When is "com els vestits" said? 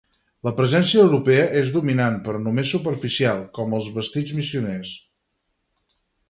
3.59-4.35